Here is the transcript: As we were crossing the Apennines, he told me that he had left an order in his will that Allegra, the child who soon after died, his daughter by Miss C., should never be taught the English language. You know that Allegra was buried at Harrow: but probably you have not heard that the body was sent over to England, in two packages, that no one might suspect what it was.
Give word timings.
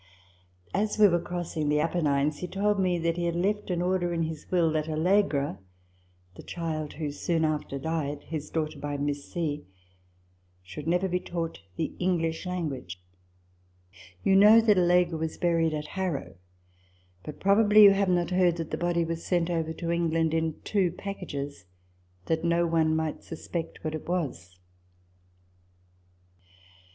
As 0.73 0.97
we 0.97 1.07
were 1.07 1.21
crossing 1.21 1.69
the 1.69 1.79
Apennines, 1.79 2.39
he 2.39 2.47
told 2.47 2.79
me 2.79 2.97
that 2.97 3.17
he 3.17 3.25
had 3.25 3.35
left 3.35 3.69
an 3.69 3.83
order 3.83 4.11
in 4.13 4.23
his 4.23 4.49
will 4.49 4.71
that 4.71 4.89
Allegra, 4.89 5.59
the 6.35 6.41
child 6.41 6.93
who 6.93 7.11
soon 7.11 7.45
after 7.45 7.77
died, 7.77 8.23
his 8.23 8.49
daughter 8.49 8.79
by 8.79 8.97
Miss 8.97 9.31
C., 9.31 9.63
should 10.63 10.87
never 10.87 11.07
be 11.07 11.19
taught 11.19 11.59
the 11.75 11.93
English 11.99 12.47
language. 12.47 12.99
You 14.23 14.35
know 14.35 14.59
that 14.59 14.79
Allegra 14.79 15.19
was 15.19 15.37
buried 15.37 15.75
at 15.75 15.89
Harrow: 15.93 16.33
but 17.21 17.39
probably 17.39 17.83
you 17.83 17.91
have 17.91 18.09
not 18.09 18.31
heard 18.31 18.57
that 18.57 18.71
the 18.71 18.77
body 18.77 19.05
was 19.05 19.23
sent 19.23 19.51
over 19.51 19.71
to 19.73 19.91
England, 19.91 20.33
in 20.33 20.61
two 20.63 20.91
packages, 20.93 21.65
that 22.25 22.43
no 22.43 22.65
one 22.65 22.95
might 22.95 23.21
suspect 23.21 23.83
what 23.83 23.93
it 23.93 24.07
was. 24.09 24.57